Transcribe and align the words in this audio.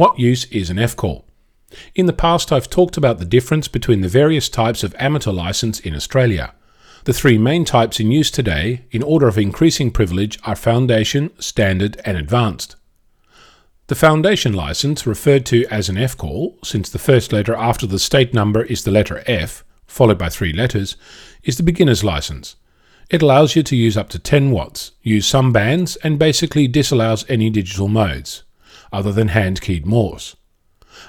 What 0.00 0.18
use 0.18 0.46
is 0.46 0.70
an 0.70 0.78
F-call? 0.78 1.26
In 1.94 2.06
the 2.06 2.14
past, 2.14 2.50
I've 2.50 2.70
talked 2.70 2.96
about 2.96 3.18
the 3.18 3.26
difference 3.26 3.68
between 3.68 4.00
the 4.00 4.08
various 4.08 4.48
types 4.48 4.82
of 4.82 4.96
amateur 4.98 5.30
license 5.30 5.78
in 5.78 5.94
Australia. 5.94 6.54
The 7.04 7.12
three 7.12 7.36
main 7.36 7.66
types 7.66 8.00
in 8.00 8.10
use 8.10 8.30
today, 8.30 8.86
in 8.90 9.02
order 9.02 9.28
of 9.28 9.36
increasing 9.36 9.90
privilege, 9.90 10.38
are 10.42 10.56
Foundation, 10.56 11.38
Standard, 11.38 12.00
and 12.06 12.16
Advanced. 12.16 12.76
The 13.88 13.94
Foundation 13.94 14.54
license, 14.54 15.06
referred 15.06 15.44
to 15.44 15.66
as 15.66 15.90
an 15.90 15.98
F 15.98 16.16
call, 16.16 16.56
since 16.64 16.88
the 16.88 16.98
first 16.98 17.30
letter 17.30 17.54
after 17.54 17.86
the 17.86 17.98
state 17.98 18.32
number 18.32 18.62
is 18.62 18.84
the 18.84 18.90
letter 18.90 19.22
F, 19.26 19.64
followed 19.86 20.16
by 20.16 20.30
three 20.30 20.54
letters, 20.54 20.96
is 21.42 21.58
the 21.58 21.62
beginner's 21.62 22.02
license. 22.02 22.56
It 23.10 23.20
allows 23.20 23.54
you 23.54 23.62
to 23.64 23.76
use 23.76 23.98
up 23.98 24.08
to 24.10 24.18
10 24.18 24.50
watts, 24.50 24.92
use 25.02 25.26
some 25.26 25.52
bands, 25.52 25.96
and 25.96 26.18
basically 26.18 26.68
disallows 26.68 27.26
any 27.28 27.50
digital 27.50 27.88
modes, 27.88 28.44
other 28.92 29.12
than 29.12 29.28
hand 29.28 29.60
keyed 29.60 29.86
Morse. 29.86 30.36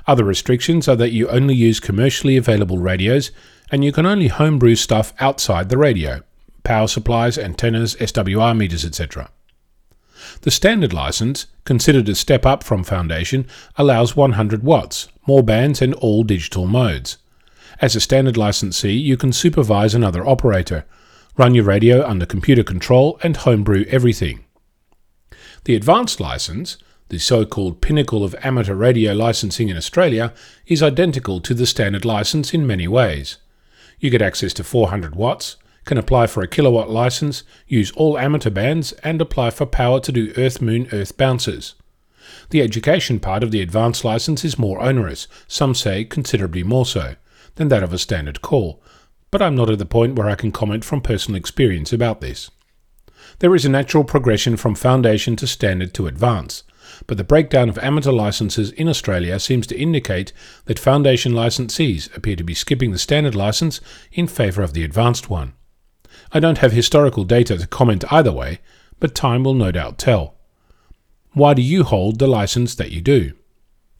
Other 0.08 0.24
restrictions 0.24 0.88
are 0.88 0.96
that 0.96 1.12
you 1.12 1.28
only 1.28 1.56
use 1.56 1.80
commercially 1.80 2.38
available 2.38 2.78
radios 2.78 3.32
and 3.72 3.84
you 3.84 3.92
can 3.92 4.06
only 4.06 4.28
homebrew 4.28 4.76
stuff 4.76 5.14
outside 5.20 5.70
the 5.70 5.78
radio 5.78 6.22
power 6.64 6.88
supplies, 6.88 7.40
antennas, 7.40 7.96
SWR 7.96 8.56
meters, 8.56 8.86
etc. 8.86 9.32
The 10.42 10.52
standard 10.52 10.94
license, 10.94 11.48
considered 11.66 12.08
a 12.08 12.14
step 12.14 12.46
up 12.46 12.64
from 12.64 12.84
Foundation, 12.84 13.48
allows 13.78 14.16
100 14.16 14.64
watts, 14.64 15.08
more 15.28 15.42
bands, 15.42 15.82
and 15.82 15.96
all 15.96 16.24
digital 16.24 16.68
modes. 16.68 17.18
As 17.80 17.96
a 17.96 18.00
standard 18.00 18.38
licensee, 18.38 18.94
you 18.94 19.18
can 19.18 19.34
supervise 19.34 19.96
another 19.96 20.26
operator, 20.28 20.86
run 21.36 21.56
your 21.56 21.64
radio 21.64 22.06
under 22.06 22.28
computer 22.28 22.64
control, 22.64 23.20
and 23.24 23.38
homebrew 23.38 23.86
everything. 23.90 24.46
The 25.64 25.76
advanced 25.76 26.20
license, 26.20 26.78
the 27.12 27.20
so 27.20 27.46
called 27.46 27.82
pinnacle 27.82 28.24
of 28.24 28.34
amateur 28.42 28.74
radio 28.74 29.12
licensing 29.12 29.68
in 29.68 29.76
Australia, 29.76 30.34
is 30.66 30.82
identical 30.82 31.42
to 31.42 31.54
the 31.54 31.66
standard 31.66 32.06
license 32.06 32.54
in 32.54 32.66
many 32.66 32.88
ways. 32.88 33.38
You 34.00 34.10
get 34.10 34.22
access 34.22 34.54
to 34.54 34.64
400 34.64 35.14
watts, 35.14 35.58
can 35.84 35.98
apply 35.98 36.28
for 36.28 36.42
a 36.42 36.48
kilowatt 36.48 36.90
license, 36.90 37.44
use 37.68 37.92
all 37.92 38.18
amateur 38.18 38.50
bands, 38.50 38.94
and 39.04 39.22
apply 39.22 39.50
for 39.50 39.66
power 39.66 40.00
to 40.00 40.12
do 40.14 40.32
Earth 40.38 40.62
Moon 40.62 40.88
Earth 40.94 41.18
bounces. 41.18 41.76
The 42.50 42.62
education 42.62 43.20
part 43.20 43.44
of 43.44 43.52
the 43.52 43.62
advanced 43.62 44.06
license 44.06 44.46
is 44.46 44.58
more 44.58 44.80
onerous, 44.80 45.28
some 45.50 45.76
say 45.76 46.06
considerably 46.06 46.64
more 46.64 46.86
so, 46.86 47.16
than 47.56 47.68
that 47.68 47.84
of 47.84 47.92
a 47.92 47.98
standard 47.98 48.42
call, 48.42 48.82
but 49.32 49.42
I'm 49.42 49.56
not 49.56 49.70
at 49.70 49.80
the 49.80 49.86
point 49.86 50.16
where 50.16 50.30
I 50.30 50.36
can 50.36 50.54
comment 50.54 50.86
from 50.86 51.02
personal 51.02 51.38
experience 51.38 51.92
about 51.92 52.22
this. 52.22 52.50
There 53.40 53.54
is 53.54 53.66
a 53.66 53.70
natural 53.70 54.06
progression 54.06 54.56
from 54.56 54.76
foundation 54.76 55.36
to 55.36 55.46
standard 55.46 55.94
to 55.96 56.08
advanced, 56.08 56.64
but 57.08 57.18
the 57.18 57.24
breakdown 57.24 57.70
of 57.70 57.78
amateur 57.80 58.12
licenses 58.12 58.72
in 58.72 58.88
Australia 58.88 59.40
seems 59.40 59.68
to 59.68 59.80
indicate 59.80 60.34
that 60.66 60.80
foundation 60.80 61.34
licensees 61.34 62.16
appear 62.16 62.36
to 62.36 62.44
be 62.44 62.54
skipping 62.54 62.92
the 62.92 62.98
standard 62.98 63.36
license 63.36 63.82
in 64.12 64.28
favour 64.28 64.62
of 64.62 64.74
the 64.74 64.84
advanced 64.84 65.30
one. 65.30 65.54
I 66.32 66.40
don't 66.40 66.58
have 66.58 66.72
historical 66.72 67.24
data 67.24 67.58
to 67.58 67.68
comment 67.68 68.04
either 68.12 68.32
way, 68.32 68.60
but 69.00 69.14
time 69.14 69.44
will 69.44 69.54
no 69.54 69.72
doubt 69.72 69.98
tell. 69.98 70.36
Why 71.34 71.54
do 71.54 71.62
you 71.62 71.84
hold 71.84 72.20
the 72.20 72.28
license 72.28 72.76
that 72.76 72.92
you 72.92 73.02
do? 73.02 73.34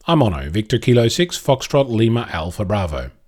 I'm 0.04 0.18
Onno, 0.18 0.50
Victor 0.50 0.78
Kilo 0.78 1.06
6, 1.06 1.38
Foxtrot 1.38 1.88
Lima 1.88 2.28
Alpha 2.32 2.64
Bravo. 2.64 3.12